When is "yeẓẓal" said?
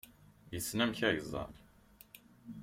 1.15-1.53